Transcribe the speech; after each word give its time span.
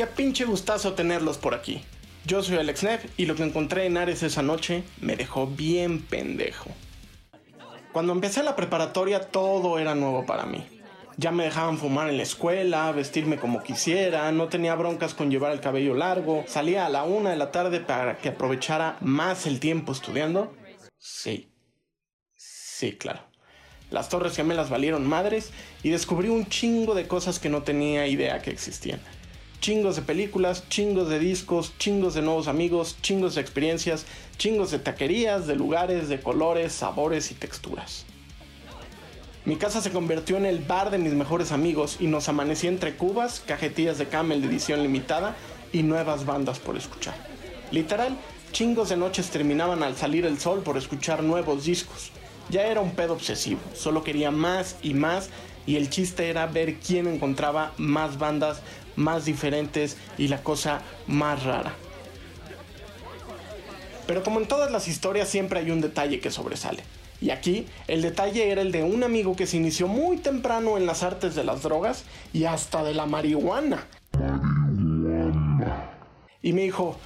Qué 0.00 0.06
pinche 0.06 0.46
gustazo 0.46 0.94
tenerlos 0.94 1.36
por 1.36 1.54
aquí. 1.54 1.82
Yo 2.24 2.42
soy 2.42 2.56
Alex 2.56 2.84
Neff 2.84 3.04
y 3.18 3.26
lo 3.26 3.34
que 3.34 3.42
encontré 3.42 3.84
en 3.84 3.98
Ares 3.98 4.22
esa 4.22 4.40
noche 4.40 4.82
me 5.02 5.14
dejó 5.14 5.46
bien 5.46 6.00
pendejo. 6.00 6.70
Cuando 7.92 8.14
empecé 8.14 8.42
la 8.42 8.56
preparatoria 8.56 9.20
todo 9.20 9.78
era 9.78 9.94
nuevo 9.94 10.24
para 10.24 10.46
mí. 10.46 10.64
Ya 11.18 11.32
me 11.32 11.44
dejaban 11.44 11.76
fumar 11.76 12.08
en 12.08 12.16
la 12.16 12.22
escuela, 12.22 12.90
vestirme 12.92 13.36
como 13.36 13.62
quisiera, 13.62 14.32
no 14.32 14.48
tenía 14.48 14.74
broncas 14.74 15.12
con 15.12 15.30
llevar 15.30 15.52
el 15.52 15.60
cabello 15.60 15.92
largo, 15.92 16.44
salía 16.46 16.86
a 16.86 16.88
la 16.88 17.02
una 17.02 17.28
de 17.28 17.36
la 17.36 17.52
tarde 17.52 17.80
para 17.80 18.16
que 18.16 18.30
aprovechara 18.30 18.96
más 19.02 19.46
el 19.46 19.60
tiempo 19.60 19.92
estudiando. 19.92 20.56
Sí, 20.96 21.52
sí, 22.36 22.96
claro. 22.96 23.20
Las 23.90 24.08
torres 24.08 24.34
gemelas 24.34 24.70
valieron 24.70 25.06
madres 25.06 25.50
y 25.82 25.90
descubrí 25.90 26.30
un 26.30 26.46
chingo 26.46 26.94
de 26.94 27.06
cosas 27.06 27.38
que 27.38 27.50
no 27.50 27.64
tenía 27.64 28.06
idea 28.06 28.40
que 28.40 28.50
existían 28.50 29.02
chingos 29.60 29.96
de 29.96 30.02
películas, 30.02 30.68
chingos 30.68 31.08
de 31.08 31.18
discos, 31.18 31.72
chingos 31.78 32.14
de 32.14 32.22
nuevos 32.22 32.48
amigos, 32.48 32.96
chingos 33.02 33.34
de 33.34 33.42
experiencias, 33.42 34.06
chingos 34.38 34.70
de 34.70 34.78
taquerías, 34.78 35.46
de 35.46 35.54
lugares, 35.54 36.08
de 36.08 36.20
colores, 36.20 36.72
sabores 36.72 37.30
y 37.30 37.34
texturas. 37.34 38.06
Mi 39.44 39.56
casa 39.56 39.80
se 39.80 39.90
convirtió 39.90 40.36
en 40.36 40.46
el 40.46 40.60
bar 40.60 40.90
de 40.90 40.98
mis 40.98 41.12
mejores 41.12 41.52
amigos 41.52 41.96
y 42.00 42.06
nos 42.06 42.28
amanecí 42.28 42.66
entre 42.66 42.96
cubas, 42.96 43.40
cajetillas 43.40 43.98
de 43.98 44.06
camel 44.06 44.40
de 44.40 44.48
edición 44.48 44.82
limitada 44.82 45.36
y 45.72 45.82
nuevas 45.82 46.24
bandas 46.24 46.58
por 46.58 46.76
escuchar. 46.76 47.14
Literal, 47.70 48.16
chingos 48.52 48.88
de 48.88 48.96
noches 48.96 49.30
terminaban 49.30 49.82
al 49.82 49.96
salir 49.96 50.24
el 50.24 50.38
sol 50.38 50.62
por 50.62 50.76
escuchar 50.76 51.22
nuevos 51.22 51.64
discos. 51.64 52.12
Ya 52.48 52.66
era 52.66 52.80
un 52.80 52.92
pedo 52.92 53.12
obsesivo, 53.12 53.60
solo 53.74 54.02
quería 54.02 54.30
más 54.30 54.76
y 54.82 54.94
más 54.94 55.30
y 55.66 55.76
el 55.76 55.90
chiste 55.90 56.28
era 56.28 56.46
ver 56.46 56.76
quién 56.76 57.06
encontraba 57.06 57.72
más 57.76 58.18
bandas 58.18 58.62
más 58.96 59.24
diferentes 59.24 59.96
y 60.18 60.28
la 60.28 60.42
cosa 60.42 60.82
más 61.06 61.44
rara. 61.44 61.72
Pero 64.06 64.22
como 64.22 64.40
en 64.40 64.46
todas 64.46 64.70
las 64.70 64.88
historias 64.88 65.28
siempre 65.28 65.60
hay 65.60 65.70
un 65.70 65.80
detalle 65.80 66.20
que 66.20 66.30
sobresale. 66.30 66.82
Y 67.20 67.30
aquí 67.30 67.66
el 67.86 68.02
detalle 68.02 68.50
era 68.50 68.62
el 68.62 68.72
de 68.72 68.82
un 68.82 69.04
amigo 69.04 69.36
que 69.36 69.46
se 69.46 69.56
inició 69.56 69.88
muy 69.88 70.16
temprano 70.16 70.76
en 70.76 70.86
las 70.86 71.02
artes 71.02 71.34
de 71.34 71.44
las 71.44 71.62
drogas 71.62 72.04
y 72.32 72.44
hasta 72.44 72.82
de 72.82 72.94
la 72.94 73.06
marihuana. 73.06 73.86
Y 76.42 76.52
me 76.54 76.62
dijo, 76.62 76.96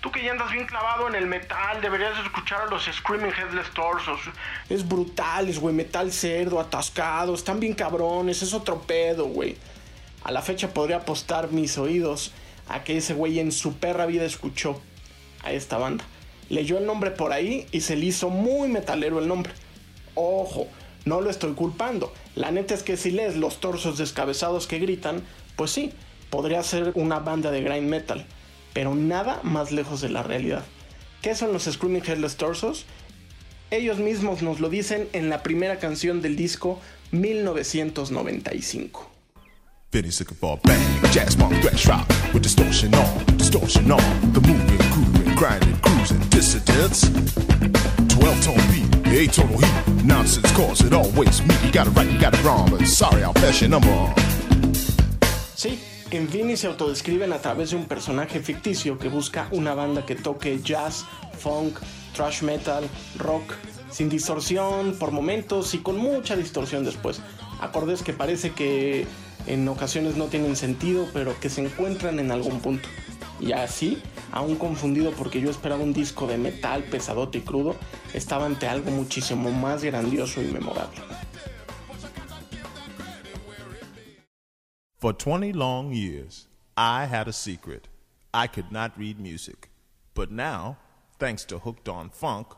tú 0.00 0.10
que 0.10 0.22
ya 0.22 0.32
andas 0.32 0.52
bien 0.52 0.66
clavado 0.66 1.08
en 1.08 1.14
el 1.14 1.26
metal, 1.26 1.80
deberías 1.80 2.18
escuchar 2.24 2.62
a 2.62 2.66
los 2.66 2.84
Screaming 2.84 3.32
Headless 3.32 3.70
Torsos. 3.74 4.20
Es 4.68 4.86
brutales, 4.86 5.58
güey, 5.58 5.74
metal 5.74 6.12
cerdo, 6.12 6.60
atascado, 6.60 7.34
están 7.34 7.60
bien 7.60 7.74
cabrones, 7.74 8.42
es 8.42 8.54
otro 8.54 8.80
pedo, 8.82 9.26
güey. 9.26 9.56
A 10.24 10.32
la 10.32 10.42
fecha 10.42 10.72
podría 10.72 10.98
apostar 10.98 11.50
mis 11.50 11.78
oídos 11.78 12.32
a 12.68 12.84
que 12.84 12.96
ese 12.96 13.14
güey 13.14 13.40
en 13.40 13.52
su 13.52 13.74
perra 13.74 14.06
vida 14.06 14.24
escuchó 14.24 14.80
a 15.42 15.52
esta 15.52 15.78
banda. 15.78 16.04
Leyó 16.48 16.78
el 16.78 16.86
nombre 16.86 17.10
por 17.10 17.32
ahí 17.32 17.66
y 17.72 17.80
se 17.80 17.96
le 17.96 18.06
hizo 18.06 18.30
muy 18.30 18.68
metalero 18.68 19.18
el 19.18 19.28
nombre. 19.28 19.52
Ojo, 20.14 20.66
no 21.04 21.20
lo 21.20 21.30
estoy 21.30 21.54
culpando. 21.54 22.12
La 22.34 22.50
neta 22.50 22.74
es 22.74 22.82
que 22.82 22.96
si 22.96 23.10
lees 23.10 23.36
los 23.36 23.60
torsos 23.60 23.98
descabezados 23.98 24.66
que 24.66 24.78
gritan, 24.78 25.22
pues 25.56 25.70
sí, 25.70 25.92
podría 26.30 26.62
ser 26.62 26.92
una 26.94 27.18
banda 27.18 27.50
de 27.50 27.62
grind 27.62 27.88
metal, 27.88 28.26
pero 28.78 28.94
nada 28.94 29.40
más 29.42 29.72
lejos 29.72 30.00
de 30.00 30.08
la 30.08 30.22
realidad. 30.22 30.64
¿Qué 31.20 31.34
son 31.34 31.52
los 31.52 31.64
Screaming 31.64 32.04
Headless 32.06 32.36
Torsos? 32.36 32.86
Ellos 33.72 33.98
mismos 33.98 34.40
nos 34.40 34.60
lo 34.60 34.68
dicen 34.68 35.08
en 35.12 35.28
la 35.28 35.42
primera 35.42 35.80
canción 35.80 36.22
del 36.22 36.36
disco 36.36 36.78
1995. 37.10 39.10
En 56.10 56.30
Vinny 56.30 56.56
se 56.56 56.66
autodescriben 56.66 57.32
a 57.32 57.38
través 57.38 57.70
de 57.70 57.76
un 57.76 57.84
personaje 57.84 58.40
ficticio 58.40 58.98
que 58.98 59.08
busca 59.08 59.48
una 59.50 59.74
banda 59.74 60.06
que 60.06 60.14
toque 60.14 60.60
jazz, 60.60 61.04
funk, 61.38 61.78
thrash 62.14 62.42
metal, 62.42 62.88
rock, 63.16 63.54
sin 63.90 64.08
distorsión 64.08 64.96
por 64.98 65.12
momentos 65.12 65.74
y 65.74 65.78
con 65.78 65.98
mucha 65.98 66.34
distorsión 66.36 66.84
después. 66.84 67.20
Acordes 67.60 68.02
que 68.02 68.12
parece 68.12 68.52
que 68.52 69.06
en 69.46 69.68
ocasiones 69.68 70.16
no 70.16 70.26
tienen 70.26 70.56
sentido, 70.56 71.08
pero 71.12 71.38
que 71.40 71.50
se 71.50 71.64
encuentran 71.64 72.18
en 72.18 72.30
algún 72.30 72.60
punto. 72.60 72.88
Y 73.40 73.52
así, 73.52 74.02
aún 74.32 74.56
confundido 74.56 75.12
porque 75.12 75.40
yo 75.40 75.50
esperaba 75.50 75.82
un 75.82 75.92
disco 75.92 76.26
de 76.26 76.38
metal 76.38 76.84
pesadote 76.84 77.38
y 77.38 77.40
crudo, 77.42 77.76
estaba 78.14 78.46
ante 78.46 78.66
algo 78.66 78.90
muchísimo 78.90 79.50
más 79.50 79.84
grandioso 79.84 80.42
y 80.42 80.46
memorable. 80.46 81.00
For 85.00 85.12
20 85.12 85.52
long 85.52 85.92
years, 85.92 86.48
I 86.76 87.04
had 87.04 87.28
a 87.28 87.32
secret. 87.32 87.86
I 88.34 88.48
could 88.48 88.72
not 88.72 88.98
read 88.98 89.20
music. 89.20 89.70
But 90.12 90.32
now, 90.32 90.78
thanks 91.20 91.44
to 91.44 91.60
Hooked 91.60 91.88
on 91.88 92.10
Funk, 92.10 92.48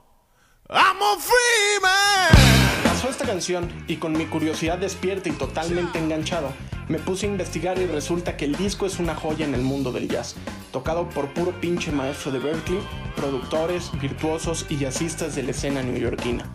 I'm 0.71 0.97
a 0.97 1.19
free 1.21 1.83
man. 1.83 2.83
Pasó 2.83 3.11
esta 3.11 3.27
canción 3.27 3.69
y 3.89 3.97
con 3.97 4.13
mi 4.13 4.25
curiosidad 4.25 4.79
despierta 4.79 5.29
y 5.29 5.33
totalmente 5.33 5.99
enganchado, 5.99 6.51
me 6.89 6.99
puse 6.99 7.27
a 7.27 7.29
investigar 7.29 7.79
y 7.79 7.85
resulta 7.85 8.39
que 8.39 8.47
el 8.47 8.57
disco 8.57 8.87
es 8.87 8.99
una 8.99 9.15
joya 9.15 9.45
en 9.45 9.55
el 9.55 9.61
mundo 9.61 9.93
del 9.93 10.09
jazz, 10.09 10.35
tocado 10.73 11.11
por 11.11 11.35
puro 11.35 11.53
pinche 11.61 11.93
maestro 11.93 12.33
de 12.33 12.39
Berkeley, 12.39 12.81
productores, 13.17 13.91
virtuosos 14.01 14.65
y 14.71 14.79
jazzistas 14.79 15.35
de 15.35 15.43
la 15.43 15.51
escena 15.51 15.83
neoyorquina. 15.83 16.47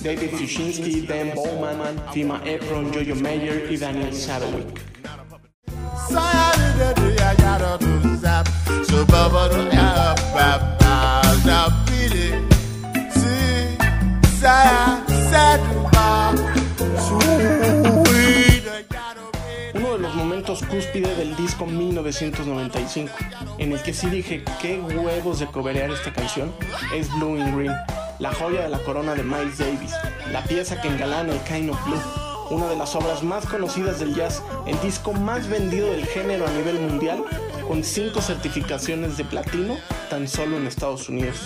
David 0.00 0.30
Tushinsky, 0.38 1.00
Dan 1.00 1.32
Bowman, 1.34 2.00
Fima 2.12 2.40
Efron, 2.44 2.92
Jojo 2.94 3.16
Mayer 3.16 3.72
y 3.72 3.76
Daniel 3.76 4.14
Sadowick. 4.14 4.93
Cúspide 20.74 21.14
del 21.14 21.36
disco 21.36 21.66
1995, 21.66 23.12
en 23.58 23.72
el 23.72 23.82
que 23.82 23.92
sí 23.92 24.08
dije 24.08 24.44
qué 24.60 24.80
huevos 24.80 25.38
de 25.40 25.46
coberear 25.46 25.90
esta 25.90 26.12
canción, 26.12 26.52
es 26.94 27.08
Blue 27.14 27.36
in 27.36 27.56
Green, 27.56 27.72
la 28.18 28.32
joya 28.32 28.62
de 28.62 28.68
la 28.68 28.78
corona 28.80 29.14
de 29.14 29.22
Miles 29.22 29.58
Davis, 29.58 29.92
la 30.32 30.42
pieza 30.42 30.80
que 30.80 30.88
engalana 30.88 31.32
el 31.32 31.40
Kind 31.40 31.70
of 31.70 31.84
Blue, 31.84 32.00
una 32.50 32.66
de 32.66 32.76
las 32.76 32.94
obras 32.94 33.22
más 33.22 33.46
conocidas 33.46 34.00
del 34.00 34.14
jazz, 34.14 34.42
el 34.66 34.80
disco 34.80 35.12
más 35.12 35.48
vendido 35.48 35.90
del 35.90 36.06
género 36.06 36.46
a 36.46 36.50
nivel 36.50 36.80
mundial, 36.80 37.24
con 37.66 37.84
cinco 37.84 38.20
certificaciones 38.20 39.16
de 39.16 39.24
platino 39.24 39.76
tan 40.10 40.28
solo 40.28 40.56
en 40.56 40.66
Estados 40.66 41.08
Unidos 41.08 41.40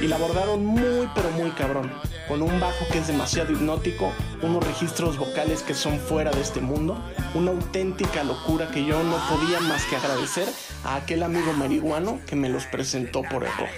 y 0.00 0.06
la 0.06 0.16
abordaron 0.16 0.64
muy 0.64 1.08
pero 1.14 1.30
muy 1.30 1.50
cabrón, 1.50 1.90
con 2.28 2.42
un 2.42 2.60
bajo 2.60 2.86
que 2.92 2.98
es 2.98 3.06
demasiado 3.06 3.52
hipnótico, 3.52 4.12
unos 4.42 4.64
registros 4.64 5.18
vocales 5.18 5.62
que 5.62 5.74
son 5.74 5.98
fuera 5.98 6.30
de 6.30 6.40
este 6.40 6.60
mundo, 6.60 7.02
una 7.34 7.50
auténtica 7.50 8.22
locura 8.22 8.70
que 8.70 8.84
yo 8.84 9.02
no 9.02 9.16
podía 9.28 9.60
más 9.60 9.84
que 9.86 9.96
agradecer 9.96 10.48
a 10.84 10.96
aquel 10.96 11.22
amigo 11.22 11.52
marihuano 11.52 12.20
que 12.26 12.36
me 12.36 12.48
los 12.48 12.66
presentó 12.66 13.22
por 13.22 13.44
error. 13.44 13.68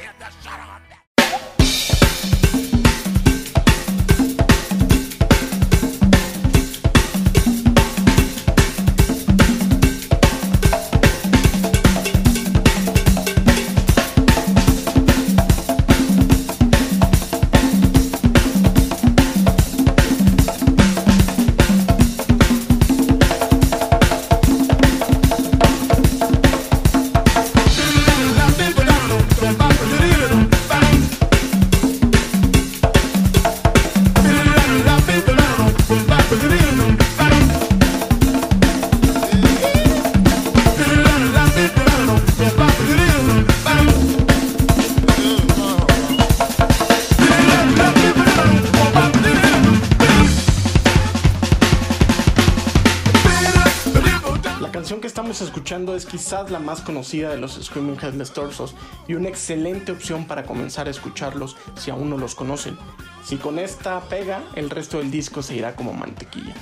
Estamos 55.30 55.48
escuchando 55.48 55.94
es 55.94 56.06
quizás 56.06 56.50
la 56.50 56.59
más 56.59 56.80
conocida 56.80 57.30
de 57.30 57.36
los 57.36 57.53
Screaming 57.53 57.97
Headless 58.03 58.32
Torsos 58.32 58.74
y 59.06 59.15
una 59.15 59.28
excelente 59.28 59.92
opción 59.92 60.24
para 60.24 60.42
comenzar 60.42 60.88
a 60.88 60.91
escucharlos 60.91 61.56
si 61.77 61.92
aún 61.92 62.10
no 62.10 62.18
los 62.18 62.34
conocen. 62.34 62.77
Si 63.24 63.36
con 63.36 63.60
esta 63.60 64.00
pega, 64.09 64.42
el 64.56 64.71
resto 64.71 64.98
del 64.98 65.12
disco 65.12 65.41
se 65.41 65.54
irá 65.54 65.77
como 65.77 65.92
mantequilla. 65.92 66.54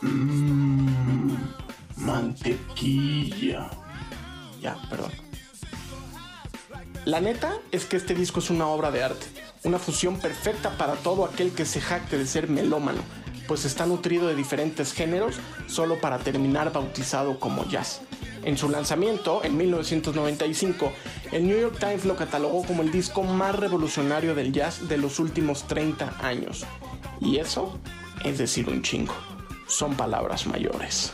Mmm, 0.00 1.36
mantequilla. 1.96 3.68
Ya, 4.62 4.78
perdón. 4.88 5.10
La 7.04 7.20
neta 7.20 7.52
es 7.70 7.84
que 7.84 7.98
este 7.98 8.14
disco 8.14 8.40
es 8.40 8.48
una 8.48 8.66
obra 8.66 8.90
de 8.90 9.04
arte, 9.04 9.26
una 9.64 9.78
fusión 9.78 10.18
perfecta 10.18 10.78
para 10.78 10.94
todo 10.94 11.26
aquel 11.26 11.50
que 11.50 11.66
se 11.66 11.82
jacte 11.82 12.16
de 12.16 12.26
ser 12.26 12.48
melómano, 12.48 13.02
pues 13.50 13.64
está 13.64 13.84
nutrido 13.84 14.28
de 14.28 14.36
diferentes 14.36 14.92
géneros 14.92 15.40
solo 15.66 16.00
para 16.00 16.18
terminar 16.18 16.72
bautizado 16.72 17.40
como 17.40 17.64
jazz. 17.68 18.00
En 18.44 18.56
su 18.56 18.68
lanzamiento, 18.68 19.42
en 19.42 19.56
1995, 19.56 20.92
el 21.32 21.48
New 21.48 21.60
York 21.60 21.76
Times 21.80 22.04
lo 22.04 22.14
catalogó 22.14 22.62
como 22.62 22.82
el 22.82 22.92
disco 22.92 23.24
más 23.24 23.56
revolucionario 23.56 24.36
del 24.36 24.52
jazz 24.52 24.88
de 24.88 24.98
los 24.98 25.18
últimos 25.18 25.66
30 25.66 26.24
años. 26.24 26.64
Y 27.20 27.38
eso 27.38 27.76
es 28.24 28.38
decir 28.38 28.68
un 28.68 28.82
chingo. 28.82 29.14
Son 29.66 29.96
palabras 29.96 30.46
mayores. 30.46 31.12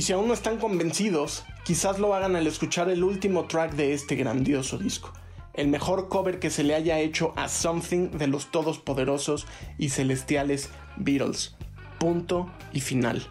Y 0.00 0.02
si 0.02 0.14
aún 0.14 0.28
no 0.28 0.32
están 0.32 0.56
convencidos, 0.56 1.44
quizás 1.62 1.98
lo 1.98 2.14
hagan 2.14 2.34
al 2.34 2.46
escuchar 2.46 2.88
el 2.88 3.04
último 3.04 3.44
track 3.44 3.72
de 3.72 3.92
este 3.92 4.16
grandioso 4.16 4.78
disco. 4.78 5.12
El 5.52 5.68
mejor 5.68 6.08
cover 6.08 6.38
que 6.38 6.48
se 6.48 6.64
le 6.64 6.74
haya 6.74 6.98
hecho 6.98 7.34
a 7.36 7.50
Something 7.50 8.12
de 8.12 8.26
los 8.26 8.50
todopoderosos 8.50 9.46
y 9.76 9.90
celestiales 9.90 10.70
Beatles. 10.96 11.54
Punto 11.98 12.50
y 12.72 12.80
final. 12.80 13.28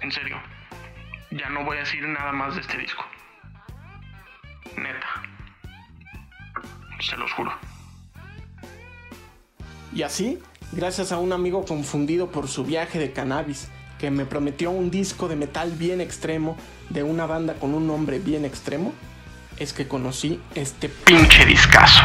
En 0.00 0.10
serio, 0.10 0.38
ya 1.30 1.50
no 1.50 1.66
voy 1.66 1.76
a 1.76 1.80
decir 1.80 2.02
nada 2.08 2.32
más 2.32 2.54
de 2.54 2.62
este 2.62 2.78
disco. 2.78 3.04
Neta. 4.78 5.08
Se 7.00 7.18
los 7.18 7.30
juro. 7.34 7.52
Y 9.92 10.00
así, 10.00 10.38
gracias 10.72 11.12
a 11.12 11.18
un 11.18 11.34
amigo 11.34 11.66
confundido 11.66 12.30
por 12.30 12.48
su 12.48 12.64
viaje 12.64 12.98
de 12.98 13.12
cannabis, 13.12 13.68
que 13.98 14.10
me 14.10 14.26
prometió 14.26 14.70
un 14.70 14.90
disco 14.90 15.28
de 15.28 15.36
metal 15.36 15.72
bien 15.72 16.00
extremo 16.00 16.56
de 16.90 17.02
una 17.02 17.26
banda 17.26 17.54
con 17.54 17.74
un 17.74 17.86
nombre 17.86 18.18
bien 18.18 18.44
extremo, 18.44 18.92
es 19.58 19.72
que 19.72 19.88
conocí 19.88 20.40
este 20.54 20.88
pinche 20.88 21.46
discazo. 21.46 22.02